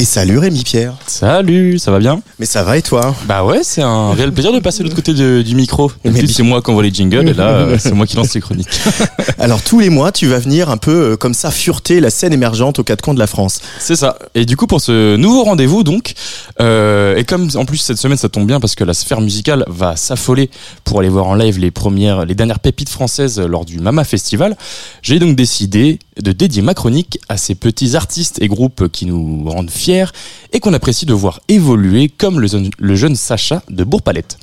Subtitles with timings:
[0.00, 0.94] Et salut Rémi Pierre.
[1.08, 3.16] Salut, ça va bien Mais ça va et toi?
[3.26, 5.90] Bah ouais, c'est un réel plaisir de passer de l'autre côté de- du micro.
[6.04, 8.14] Mais D'habitude, bi- c'est moi qui envoie les jingles et là, euh, c'est moi qui
[8.14, 8.68] lance les chroniques.
[9.40, 12.32] Alors tous les mois, tu vas venir un peu euh, comme ça fureter la scène
[12.32, 13.60] émergente aux quatre coins de la France.
[13.80, 14.16] C'est ça.
[14.36, 16.12] Et du coup, pour ce nouveau rendez-vous, donc,
[16.60, 19.64] euh, et comme en plus cette semaine ça tombe bien parce que la sphère musicale
[19.66, 20.48] va s'affoler
[20.84, 24.56] pour aller voir en live les premières, les dernières pépites françaises lors du Mama Festival,
[25.02, 29.48] j'ai donc décidé de dédier ma chronique à ces petits artistes et groupes qui nous
[29.48, 30.06] rendent fiers
[30.52, 34.38] et qu'on apprécie de voir évoluer comme le, jeune- le jeune Sacha de Bourg-Palette.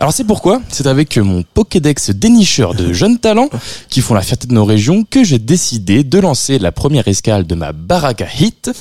[0.00, 0.60] Alors c'est pourquoi?
[0.70, 3.48] C'est avec mon Pokédex dénicheur de jeunes talents
[3.88, 7.46] qui font la fierté de nos régions que j'ai décidé de lancer la première escale
[7.46, 8.72] de ma Baraka Hit.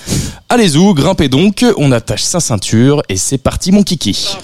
[0.50, 4.36] Allez-y, grimpez donc, on attache sa ceinture et c'est parti mon kiki.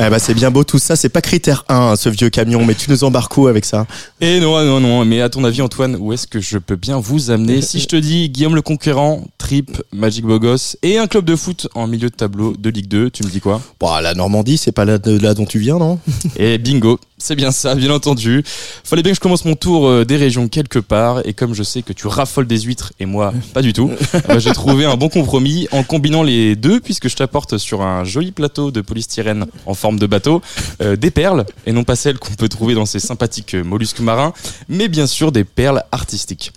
[0.00, 2.64] Ah bah c'est bien beau tout ça, c'est pas critère 1 hein, ce vieux camion,
[2.64, 3.84] mais tu nous embarques où avec ça?
[4.20, 7.00] Et non, non, non, mais à ton avis Antoine, où est-ce que je peux bien
[7.00, 7.62] vous amener?
[7.62, 11.66] Si je te dis Guillaume le Conquérant, Trip, Magic Bogos et un club de foot
[11.74, 13.60] en milieu de tableau de Ligue 2, tu me dis quoi?
[13.80, 15.98] Bon, la Normandie, c'est pas là, de là dont tu viens, non?
[16.36, 18.44] Et bingo, c'est bien ça, bien entendu.
[18.84, 21.64] Fallait bien que je commence mon tour euh, des régions quelque part, et comme je
[21.64, 23.90] sais que tu raffoles des huîtres et moi pas du tout,
[24.30, 28.04] euh, j'ai trouvé un bon compromis en combinant les deux, puisque je t'apporte sur un
[28.04, 30.42] joli plateau de polystyrène en forme de bateau
[30.82, 34.00] euh, des perles, et non pas celles qu'on peut trouver dans ces sympathiques euh, mollusques
[34.00, 34.32] marins,
[34.68, 36.52] mais bien sûr des perles artistiques.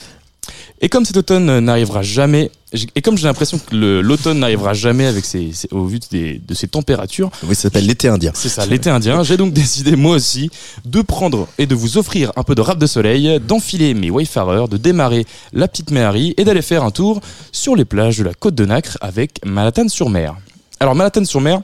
[0.83, 2.49] Et comme cet automne n'arrivera jamais,
[2.95, 6.53] et comme j'ai l'impression que l'automne n'arrivera jamais avec ses, ses- au vu des- de
[6.55, 8.31] ces températures, Oui, ça s'appelle l'été indien.
[8.33, 9.21] c'est ça, l'été indien.
[9.21, 10.49] J'ai donc décidé moi aussi
[10.85, 14.67] de prendre et de vous offrir un peu de rap de soleil, d'enfiler mes wayfarers,
[14.69, 17.21] de démarrer la petite Méhari et d'aller faire un tour
[17.51, 20.35] sur les plages de la côte de Nacre avec Malatane-sur-Mer.
[20.79, 21.61] Alors Malatane-sur-Mer,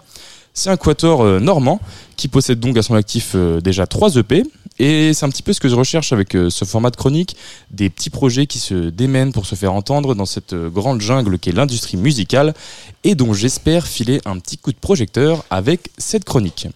[0.58, 1.80] c'est un quator euh, normand
[2.16, 4.44] qui possède donc à son actif euh, déjà 3 EP.
[4.80, 7.36] Et c'est un petit peu ce que je recherche avec euh, ce format de chronique,
[7.70, 11.52] des petits projets qui se démènent pour se faire entendre dans cette grande jungle qu'est
[11.52, 12.56] l'industrie musicale
[13.04, 16.68] et dont j'espère filer un petit coup de projecteur avec cette chronique.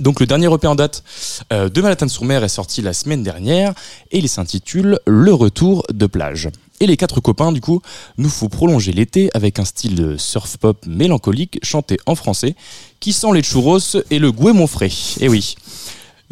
[0.00, 1.04] Donc le dernier EP en date
[1.50, 3.74] de Malatane-sur-Mer est sorti la semaine dernière
[4.10, 6.48] et il s'intitule Le retour de plage.
[6.80, 7.80] Et les quatre copains, du coup,
[8.18, 12.56] nous faut prolonger l'été avec un style de surf pop mélancolique chanté en français
[13.00, 13.78] qui sent les churros
[14.10, 14.90] et le goût frais.
[15.20, 15.54] Et oui.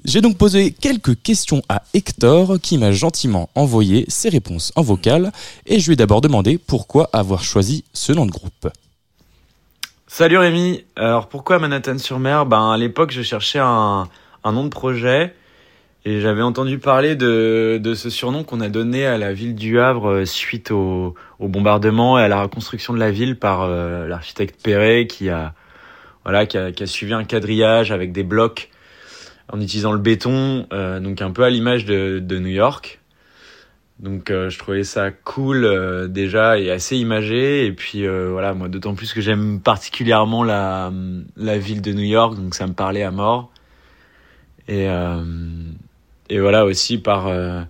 [0.05, 5.31] J'ai donc posé quelques questions à Hector qui m'a gentiment envoyé ses réponses en vocal
[5.65, 8.69] et je lui ai d'abord demandé pourquoi avoir choisi ce nom de groupe.
[10.09, 12.47] Salut Rémi, alors pourquoi Manhattan-sur-Mer?
[12.47, 14.09] Ben à l'époque je cherchais un
[14.45, 15.35] nom de projet
[16.05, 19.79] et j'avais entendu parler de, de ce surnom qu'on a donné à la ville du
[19.79, 24.09] Havre euh, suite au, au bombardement et à la reconstruction de la ville par euh,
[24.09, 25.55] l'architecte Perret qui a,
[26.25, 28.69] voilà, qui, a, qui a suivi un quadrillage avec des blocs
[29.53, 33.01] en utilisant le béton, euh, donc un peu à l'image de, de New York.
[34.01, 38.69] Donc euh, je trouvais ça cool euh, déjà et assez imagé et puis voilà moi
[38.69, 40.91] d'autant plus que j'aime particulièrement la
[41.37, 43.53] la ville de New York donc ça me parlait à mort
[44.69, 45.23] et euh,
[46.33, 47.61] et voilà aussi par euh,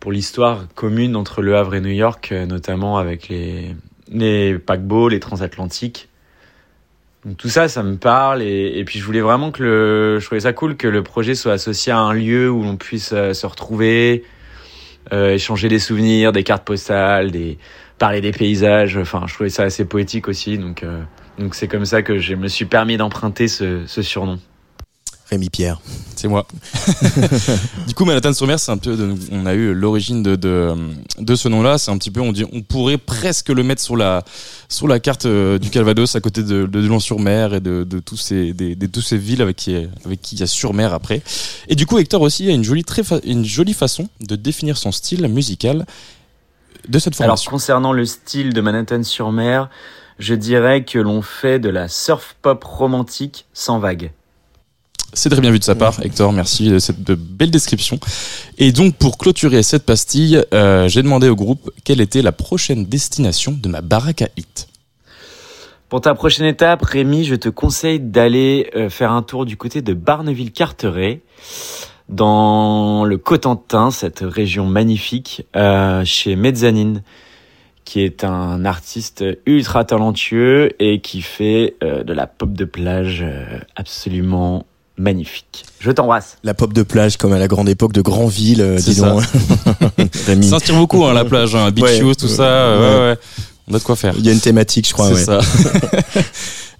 [0.00, 3.76] pour l'histoire commune entre Le Havre et New York euh, notamment avec les
[4.10, 6.08] les paquebots les transatlantiques
[7.24, 10.40] donc tout ça ça me parle et, puis je voulais vraiment que le je trouvais
[10.40, 13.46] ça cool que le projet soit associé à un lieu où l'on puisse euh, se
[13.46, 14.24] retrouver
[15.10, 17.32] échanger des souvenirs, des cartes postales,
[17.96, 18.98] parler des paysages.
[18.98, 20.58] Enfin, je trouvais ça assez poétique aussi.
[20.58, 20.84] Donc,
[21.38, 24.38] donc c'est comme ça que je me suis permis d'emprunter ce surnom.
[25.30, 25.78] Rémi Pierre.
[26.16, 26.46] C'est moi.
[27.86, 30.74] du coup, Manhattan-sur-Mer, c'est un peu, de- on a eu l'origine de, de,
[31.18, 31.76] de ce nom-là.
[31.76, 34.24] C'est un petit peu, on dit, on pourrait presque le mettre sur la,
[34.70, 38.16] sur la carte euh, du Calvados à côté de, de Lyon-sur-Mer et de, de tous
[38.16, 41.20] ces, des, de tous ces villes avec qui, avec qui il y a sur-mer après.
[41.68, 44.78] Et du coup, Hector aussi a une jolie, très fa- une jolie façon de définir
[44.78, 45.84] son style musical
[46.88, 47.50] de cette Alors, formation.
[47.50, 49.68] concernant le style de Manhattan-sur-Mer,
[50.18, 54.10] je dirais que l'on fait de la surf pop romantique sans vague.
[55.14, 56.32] C'est très bien vu de sa part, Hector.
[56.32, 57.98] Merci de cette belle description.
[58.58, 62.84] Et donc, pour clôturer cette pastille, euh, j'ai demandé au groupe quelle était la prochaine
[62.84, 64.68] destination de ma baraque à hit.
[65.88, 69.80] Pour ta prochaine étape, Rémi, je te conseille d'aller euh, faire un tour du côté
[69.80, 71.22] de Barneville-Carteret,
[72.10, 77.02] dans le Cotentin, cette région magnifique, euh, chez Mezzanine,
[77.86, 83.24] qui est un artiste ultra talentueux et qui fait de la pop de plage
[83.76, 84.66] absolument
[84.98, 85.64] magnifique.
[85.80, 86.36] Je t'embrasse.
[86.44, 89.22] La pop de plage comme à la grande époque de Grandville, euh, C'est dis donc.
[90.26, 90.48] Rémi.
[90.48, 92.14] Ça inspire beaucoup, hein, la plage, hein, beach Ouais.
[92.14, 92.42] tout ça.
[92.42, 92.94] euh, Ouais.
[93.00, 93.18] Ouais, ouais.
[93.70, 94.14] On a de quoi faire.
[94.18, 95.08] Il y a une thématique, je crois.
[95.08, 95.40] C'est ouais.
[95.40, 95.40] ça.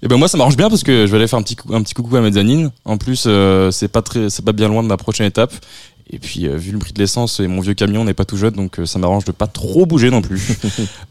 [0.01, 1.81] Et ben moi ça m'arrange bien parce que je vais aller faire un petit un
[1.83, 2.71] petit coucou à mezzanine.
[2.85, 5.53] En plus euh, c'est pas très c'est pas bien loin de ma prochaine étape.
[6.09, 8.37] Et puis euh, vu le prix de l'essence et mon vieux camion n'est pas tout
[8.37, 10.57] jeune donc euh, ça m'arrange de pas trop bouger non plus.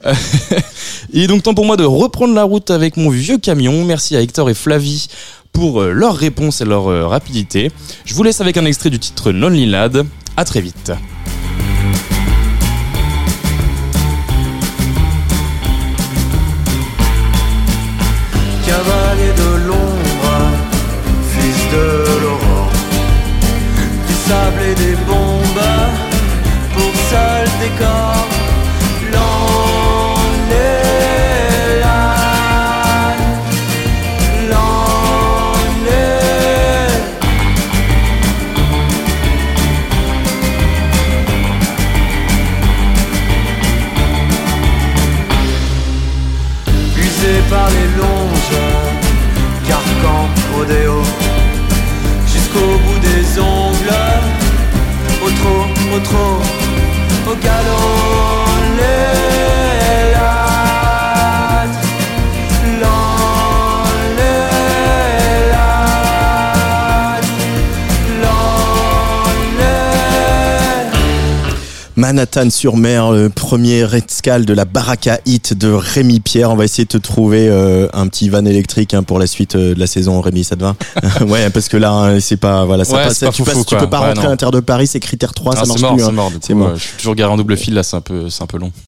[1.13, 3.85] et donc temps pour moi de reprendre la route avec mon vieux camion.
[3.85, 5.09] Merci à Hector et Flavie
[5.59, 7.73] pour euh, leurs réponses et leur euh, rapidité.
[8.05, 10.07] Je vous laisse avec un extrait du titre Lonely Lad.
[10.37, 10.93] À très vite.
[18.65, 20.37] Cavalier de l'ombre,
[21.33, 22.71] fils de l'aurore,
[24.07, 25.65] du sable et des bombes,
[26.73, 28.08] pour seul décor,
[52.49, 53.95] jusqu'au bout des ongles,
[55.25, 56.41] au trop, au trop,
[57.31, 58.48] au galop,
[71.99, 76.51] les Manhattan sur mer, le premier Redscal de la Baraka Hit de Rémi Pierre.
[76.51, 79.57] On va essayer de te trouver euh, un petit van électrique hein, pour la suite
[79.57, 80.77] euh, de la saison, Rémi, ça te va?
[81.27, 83.77] Ouais, parce que là, hein, c'est pas voilà, ça Ouais, passe, pas tu, passes- tu
[83.77, 84.29] peux pas Ouais, rentrer non.
[84.29, 86.03] à l'intérieur de Paris, c'est critère 3, Ah, ça marche mort, plus.
[86.05, 86.13] c'est hein.
[86.13, 86.31] mort.
[86.31, 86.69] du C'est coup, mort.
[86.69, 88.59] euh, je suis toujours garé en double fil là, c'est un peu c'est un peu
[88.59, 88.71] long.